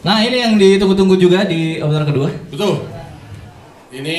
[0.00, 2.28] Nah ini yang ditunggu-tunggu juga di obrolan kedua.
[2.48, 2.88] Betul.
[3.90, 4.18] Ini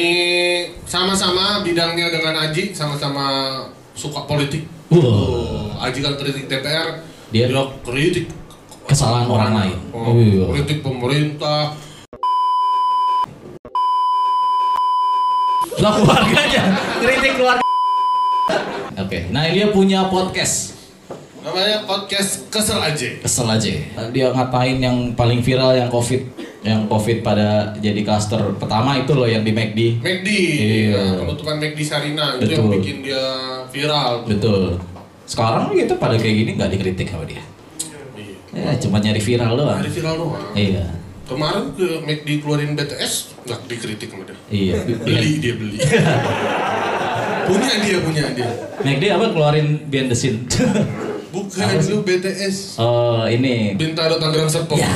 [0.86, 3.58] sama-sama bidangnya dengan Aji, sama-sama
[3.98, 4.68] suka politik.
[4.92, 5.00] Wow.
[5.02, 8.28] Oh, Aji kan kritik DPR, Dia- dia, kritik
[8.82, 9.78] Kesalahan orang lain.
[9.96, 10.52] Oh, Iya.
[10.52, 11.72] kritik pemerintah.
[15.80, 16.64] Lah keluarganya,
[17.00, 17.64] kritik keluarga.
[19.00, 20.81] Oke, nah dia punya podcast.
[21.42, 23.10] Namanya podcast Kesel Aji.
[23.18, 23.74] Kesel aja.
[24.14, 26.22] Dia ngatain yang paling viral yang covid,
[26.62, 30.06] yang covid pada jadi cluster pertama itu loh yang di McD.
[30.06, 31.18] McD, Iya.
[31.18, 32.54] penutupan McD Sarina itu Betul.
[32.54, 33.24] yang bikin dia
[33.74, 34.22] viral.
[34.30, 34.78] Betul.
[35.26, 37.42] Sekarang gitu pada kayak gini nggak dikritik sama dia.
[38.54, 38.62] Iya.
[38.62, 39.82] Ya cuma nyari viral doang.
[39.82, 40.46] Hari viral doang.
[40.54, 40.86] Iya.
[41.26, 43.14] Kemarin ke McD keluarin BTS
[43.50, 44.38] nggak dikritik sama dia.
[44.54, 44.76] Iya.
[45.10, 45.78] Beli dia beli.
[47.50, 48.50] punya dia punya dia.
[48.86, 50.46] McD apa keluarin behind the scene?
[51.32, 52.76] Bukan lu BTS.
[52.76, 54.80] oh ini Bintaro Tangerang Serpong.
[54.80, 54.92] Ya.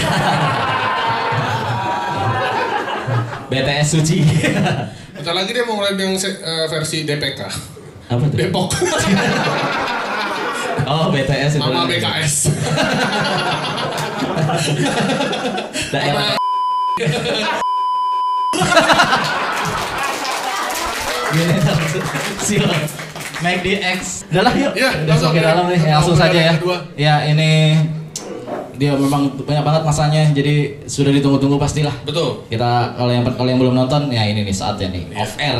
[3.47, 4.19] BTS Suci.
[5.15, 7.41] Bentar lagi dia mau ngeluarin yang eh, versi DPK.
[8.05, 8.37] apa tuh?
[8.37, 8.69] Depok.
[10.85, 11.65] Oh BTS itu.
[11.65, 12.53] Mama BKS.
[15.89, 16.37] Daerah.
[22.45, 22.95] Gini
[23.45, 23.61] Siap.
[23.61, 23.99] McD X.
[24.27, 24.71] Udah lah yuk.
[24.73, 25.45] Udah langsung ke ya.
[25.45, 25.79] dalam nih.
[25.79, 26.53] Kita Langsung saja ya.
[26.97, 27.51] Ya ini
[28.75, 31.93] dia memang banyak banget masanya jadi sudah ditunggu-tunggu pastilah.
[32.03, 32.43] Betul.
[32.49, 35.21] Kita kalau yang kalau yang belum nonton ya ini nih saatnya nih Iya.
[35.21, 35.57] off air.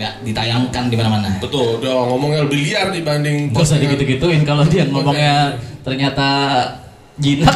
[0.00, 1.28] Ya ditayangkan di mana-mana.
[1.44, 3.82] Betul, udah ngomongnya lebih liar dibanding Gak usah postingan.
[3.84, 6.28] digitu-gituin kalau dia ngomongnya ternyata
[7.20, 7.52] jinak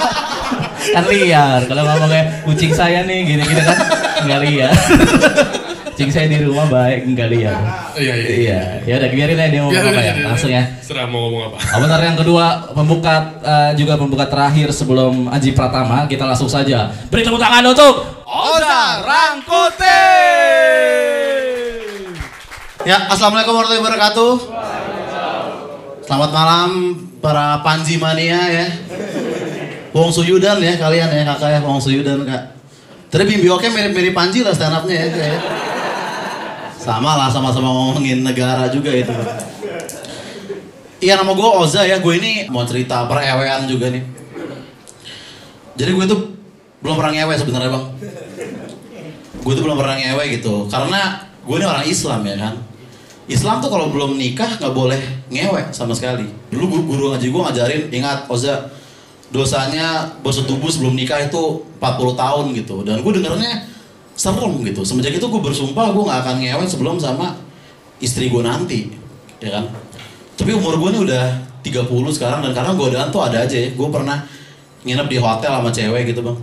[0.96, 3.78] kan liar kalau ngomongnya kucing saya nih gini-gini kan
[4.24, 4.72] nggak liar
[5.98, 7.58] kucing saya di rumah baik nggak liar
[7.98, 8.30] Iya, iya.
[8.38, 11.26] iya ya udah biarin aja dia ngomong Biar apa aja, ya langsung ya Serah mau
[11.26, 11.56] ngomong apa.
[11.74, 17.26] Komentar yang kedua pembuka eh, juga pembuka terakhir sebelum Aji Pratama kita langsung saja beri
[17.26, 19.98] tepuk tangan untuk Oza Rangkuti.
[22.86, 24.32] Ya, assalamualaikum warahmatullahi wabarakatuh.
[26.06, 26.70] Selamat malam
[27.18, 28.66] para Panji mania ya.
[29.90, 32.54] Wong Suyudan ya kalian ya kakak ya Wong Suyudan kak.
[33.10, 35.08] Tadi Bimbi Oke mirip-mirip Panji lah stand up-nya ya.
[35.10, 35.40] kayak.
[36.88, 39.12] Sama lah sama-sama ngomongin negara juga itu.
[41.04, 44.00] Iya nama gue Oza ya, gue ini mau cerita perewean juga nih.
[45.76, 46.32] Jadi gue tuh
[46.80, 47.84] belum pernah ngewe sebenarnya bang.
[49.44, 52.54] Gue tuh belum pernah ngewe gitu, karena gue ini orang Islam ya kan.
[53.28, 56.24] Islam tuh kalau belum nikah nggak boleh ngewe sama sekali.
[56.48, 58.72] Dulu guru, guru ngaji gue ngajarin, ingat Oza,
[59.28, 62.80] dosanya bersetubuh sebelum nikah itu 40 tahun gitu.
[62.80, 63.76] Dan gue dengernya
[64.18, 64.82] serem gitu.
[64.82, 67.38] Semenjak itu gue bersumpah gue nggak akan ngewe sebelum sama
[68.02, 68.90] istri gue nanti,
[69.38, 69.70] ya kan.
[70.34, 71.24] Tapi umur gue nih udah
[71.62, 71.86] 30
[72.18, 73.70] sekarang dan karena godaan tuh ada aja ya.
[73.78, 74.26] Gue pernah
[74.82, 76.38] nginep di hotel sama cewek gitu bang.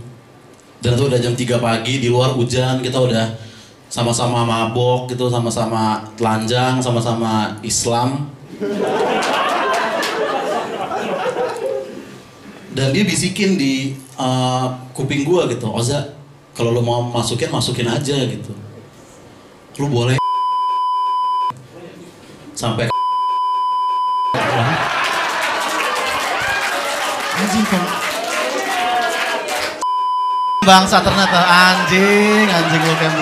[0.80, 3.26] Dan itu udah jam 3 pagi di luar hujan kita udah
[3.92, 8.32] sama-sama mabok gitu, sama-sama telanjang, sama-sama Islam.
[12.76, 16.15] Dan dia bisikin di uh, kuping gua gitu, Oza,
[16.56, 18.56] kalau lo mau masukin masukin aja gitu.
[19.76, 20.16] Lu boleh
[22.56, 22.88] sampai
[27.36, 27.84] anjing Pak.
[30.66, 33.12] bangsa ternyata anjing anjing lu kan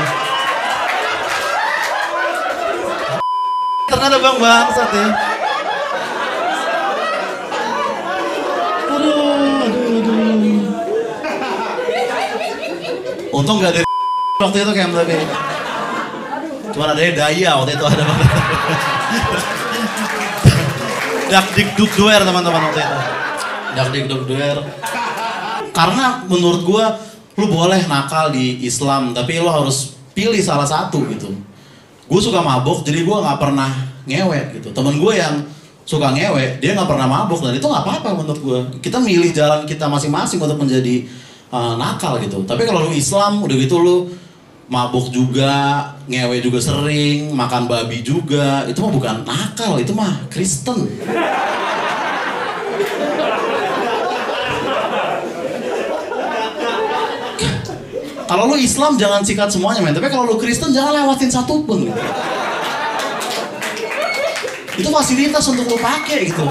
[3.91, 5.34] ternyata bang bangsat ya
[13.35, 13.81] untung gak ada
[14.47, 15.19] waktu itu kayak tapi
[16.71, 18.03] cuma ada daya waktu itu ada
[21.35, 22.99] dak dik duk duer teman-teman waktu itu.
[23.75, 24.57] Dak dik duk duer.
[25.75, 26.95] Karena menurut gua
[27.35, 31.35] lu boleh nakal di Islam tapi lu harus pilih salah satu gitu.
[32.07, 33.67] Gue suka mabuk jadi gue nggak pernah
[34.07, 34.71] ngewe gitu.
[34.71, 35.43] Temen gue yang
[35.83, 39.67] suka ngewe dia nggak pernah mabuk dan itu nggak apa-apa menurut gue kita milih jalan
[39.67, 41.11] kita masing-masing untuk menjadi
[41.53, 43.97] uh, nakal gitu tapi kalau lu Islam udah gitu lu
[44.69, 50.89] mabuk juga ngewe juga sering makan babi juga itu mah bukan nakal itu mah Kristen
[58.25, 61.87] Kalau lu Islam jangan sikat semuanya men, tapi kalau lu Kristen jangan lewatin satu pun.
[61.87, 62.03] Gitu.
[64.81, 66.43] Itu fasilitas untuk lu pakai gitu.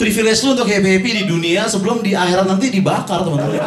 [0.00, 3.60] Privilege lu untuk happy happy di dunia sebelum di akhirat nanti dibakar teman-teman.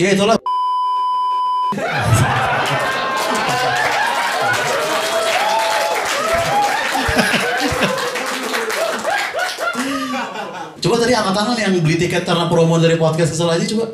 [0.00, 0.40] Ya itulah.
[10.80, 13.92] Coba tadi angkat tangan yang beli tiket karena promo dari podcast kesel aja coba.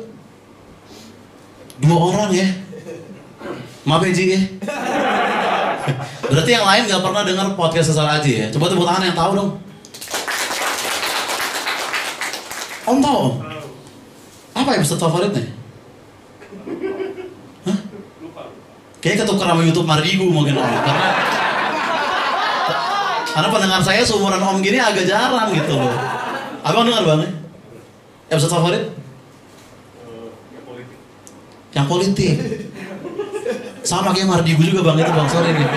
[1.83, 2.47] Dua orang ya.
[3.83, 4.39] Maaf ya Ji ya.
[6.33, 8.49] Berarti yang lain gak pernah dengar podcast kesel aja ya.
[8.49, 9.49] Coba tepuk tangan yang tahu dong.
[12.89, 13.33] Om tahu om?
[14.57, 15.45] Apa episode favoritnya?
[17.69, 17.77] Hah?
[18.97, 20.65] Kayaknya ketukar sama Youtube Mardigu mungkin om.
[20.65, 21.07] Karena
[23.29, 25.93] karena pendengar saya seumuran om gini agak jarang gitu loh.
[26.65, 27.29] Abang dengar bang?
[28.33, 28.83] Episode favorit?
[31.77, 32.35] Yang politik.
[33.85, 35.69] Sama kayak Mardigu juga bang itu bang sorry nih.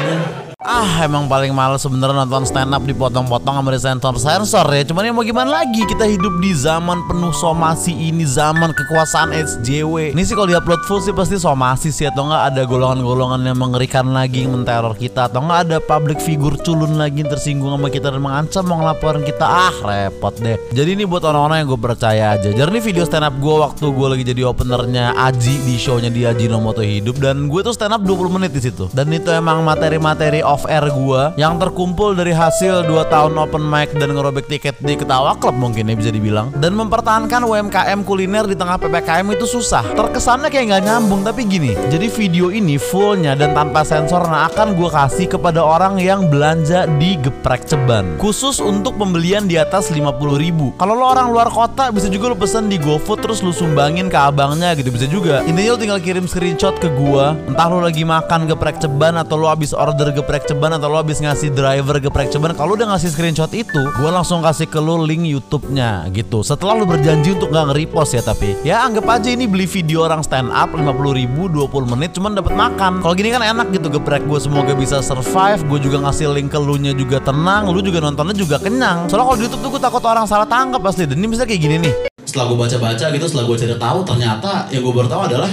[0.67, 4.83] Ah emang paling males sebenernya nonton stand up dipotong-potong sama disensor-sensor ya.
[4.83, 10.11] Cuman ya mau gimana lagi kita hidup di zaman penuh somasi ini Zaman kekuasaan SJW
[10.11, 14.11] Ini sih kalau diupload full sih pasti somasi sih Atau nggak ada golongan-golongan yang mengerikan
[14.11, 18.11] lagi yang menteror kita Atau nggak ada public figure culun lagi yang tersinggung sama kita
[18.11, 19.47] dan mengancam mau ngelaporin kita.
[19.47, 20.59] Ah repot deh.
[20.75, 22.51] Jadi ini buat orang-orang yang gue percaya aja.
[22.51, 26.35] Jadi ini video stand up gue waktu gue lagi jadi openernya Aji di shownya dia
[26.35, 27.23] Aji Nomoto Hidup.
[27.23, 28.91] Dan gue tuh stand up 20 menit di situ.
[28.91, 34.17] Dan itu emang materi-materi air gua yang terkumpul dari hasil 2 tahun open mic dan
[34.17, 36.49] ngerobek tiket di Ketawa Club mungkin ya bisa dibilang.
[36.57, 39.85] Dan mempertahankan UMKM kuliner di tengah PPKM itu susah.
[39.93, 41.77] Terkesannya kayak nggak nyambung tapi gini.
[41.93, 46.89] Jadi video ini fullnya dan tanpa sensor nah akan gua kasih kepada orang yang belanja
[46.97, 48.17] di Geprek Ceban.
[48.17, 50.73] Khusus untuk pembelian di atas 50.000 ribu.
[50.81, 54.15] Kalau lo orang luar kota bisa juga lo pesen di GoFood terus lo sumbangin ke
[54.15, 55.43] abangnya gitu bisa juga.
[55.43, 57.35] Intinya lo tinggal kirim screenshot ke gua.
[57.51, 61.19] Entah lo lagi makan geprek ceban atau lo habis order geprek ceban atau lo habis
[61.19, 65.27] ngasih driver geprek ceban kalau udah ngasih screenshot itu gua langsung kasih ke lo link
[65.27, 66.47] YouTube-nya gitu.
[66.47, 70.23] Setelah lo berjanji untuk nggak nge-repost ya tapi ya anggap aja ini beli video orang
[70.23, 70.87] stand up 50
[71.19, 73.03] ribu 20 menit cuman dapat makan.
[73.03, 76.59] Kalau gini kan enak gitu geprek gue semoga bisa survive gue juga ngasih link ke
[76.63, 79.11] lu nya juga tenang lu juga nontonnya juga kenyang.
[79.11, 81.59] Soalnya kalau di YouTube tuh gue takut orang salah tangkap pasti dan ini bisa kayak
[81.59, 81.95] gini nih.
[82.23, 85.51] Setelah gue baca-baca gitu, setelah gue cari tahu ternyata yang gue baru tahu adalah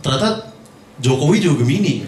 [0.00, 0.28] ternyata
[0.96, 2.00] Jokowi juga Gemini.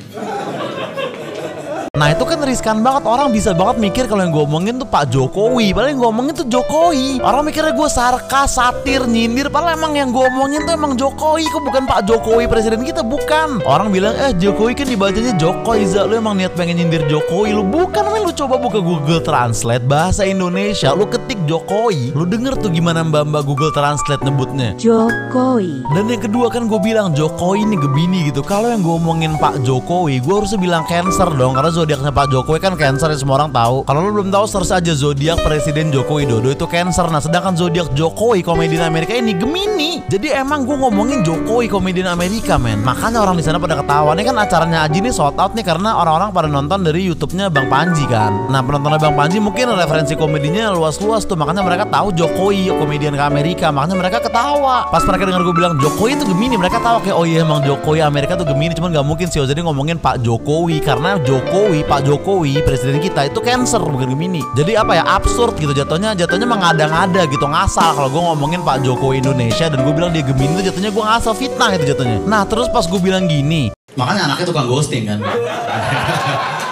[1.96, 3.08] Nah itu kan riskan banget.
[3.08, 5.72] Orang bisa banget mikir kalau yang gue omongin tuh Pak Jokowi.
[5.72, 7.24] Padahal yang gue omongin tuh Jokowi.
[7.24, 9.48] Orang mikirnya gue sarkas, satir, nyindir.
[9.48, 11.48] Padahal emang yang gue omongin tuh emang Jokowi.
[11.48, 13.64] Kok bukan Pak Jokowi presiden kita, bukan.
[13.64, 17.56] Orang bilang eh Jokowi kan dibacanya Jokowi Za Lu emang niat pengen nyindir Jokowi?
[17.56, 18.04] Lu bukan.
[18.12, 20.92] Men lu coba buka Google Translate Bahasa Indonesia.
[20.92, 22.12] Lu ketik Jokowi.
[22.12, 24.76] Lu denger tuh gimana mbak-mbak Google Translate nyebutnya.
[24.76, 25.80] Jokowi.
[25.96, 28.44] dan yang kedua kan gue bilang Jokowi ini Gemini gitu.
[28.44, 31.56] Kalau yang gue omongin Pak Jokowi Gue harusnya bilang Cancer dong.
[31.56, 33.86] Karena zodiaknya Pak Jokowi kan Cancer ya semua orang tahu.
[33.86, 37.06] Kalau lo belum tahu search aja zodiak Presiden Joko Widodo itu Cancer.
[37.06, 40.02] Nah sedangkan zodiak Jokowi komedian Amerika ini Gemini.
[40.10, 42.82] Jadi emang gue ngomongin Jokowi komedian Amerika men.
[42.82, 44.18] Makanya orang di sana pada ketawa.
[44.18, 47.70] Ini kan acaranya Aji nih sold out nih Karena orang-orang pada nonton dari YouTube-nya Bang
[47.70, 48.50] Panji kan.
[48.50, 51.38] Nah penontonnya Bang Panji mungkin referensi komedinya luas-luas tuh.
[51.38, 53.70] Makanya mereka tahu Jokowi komedian ke Amerika.
[53.70, 54.90] Makanya mereka ketawa.
[54.90, 58.02] Pas mereka dengar gue bilang Jokowi itu Gemini Mereka tahu kayak oh iya emang Jokowi
[58.02, 58.72] Amerika tuh Gemini.
[58.74, 60.80] Cuman gak mungkin sih jadi ngomongin Pak Jokowi.
[60.80, 64.40] Karena Jokowi Pak Jokowi presiden kita itu Cancer bukan Gemini.
[64.56, 67.92] Jadi apa ya absurd gitu jatuhnya Jatuhnya mengada-ngada gitu ngasal.
[67.92, 71.34] Kalau gue ngomongin Pak Jokowi Indonesia Dan gue bilang dia Gemini itu jatuhnya gue ngasal
[71.36, 72.24] fitnah itu jatuhnya.
[72.24, 73.68] Nah terus pas gue bilang gini
[74.00, 75.20] Makanya anaknya tukang ghosting kan.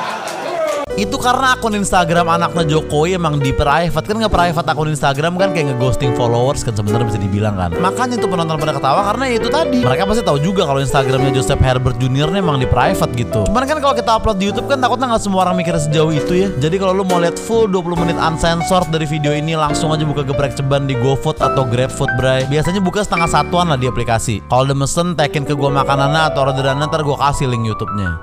[0.97, 5.53] Itu karena akun Instagram anaknya Jokowi emang di private kan nge private akun Instagram kan
[5.53, 7.77] kayak ngeghosting followers kan sebenarnya bisa dibilang kan.
[7.77, 9.85] Makanya itu penonton pada ketawa karena itu tadi.
[9.85, 13.45] Mereka pasti tahu juga kalau Instagramnya Joseph Herbert Junior nih emang di private gitu.
[13.45, 16.33] Cuman kan kalau kita upload di YouTube kan takutnya nggak semua orang mikir sejauh itu
[16.33, 16.49] ya.
[16.65, 20.25] Jadi kalau lu mau lihat full 20 menit uncensored dari video ini langsung aja buka
[20.25, 22.49] geprek ceban di GoFood atau GrabFood bray.
[22.49, 24.41] Biasanya buka setengah satuan lah di aplikasi.
[24.49, 28.17] Kalau udah mesen tekin ke gua makanannya atau orderannya ntar gua kasih link YouTube-nya.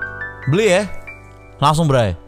[0.50, 0.82] Beli ya.
[1.62, 2.23] Langsung bray.